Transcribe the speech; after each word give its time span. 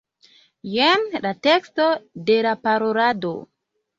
Jen 0.75 1.03
la 1.25 1.33
teksto 1.49 1.85
de 2.31 2.39
la 2.47 2.53
parolado. 2.63 3.37